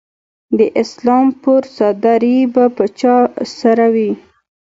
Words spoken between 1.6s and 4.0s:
څادرې به چا سره